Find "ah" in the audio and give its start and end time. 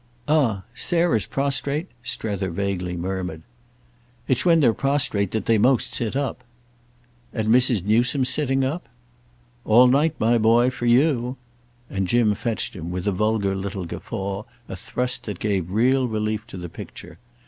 0.27-0.63